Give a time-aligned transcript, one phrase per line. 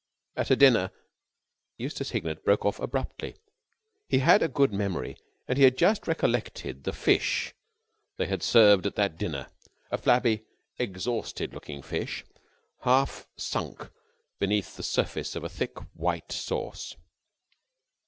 [0.35, 0.89] "At a dinner...."
[1.77, 3.35] Eustace Hignett broke off abruptly.
[4.09, 5.15] He had a good memory
[5.47, 7.53] and he had just recollected the fish
[8.17, 9.51] they had served at that dinner
[9.91, 10.43] a flabby
[10.79, 12.25] and exhausted looking fish,
[12.79, 13.91] half sunk
[14.39, 16.95] beneath the surface of a thick white sauce.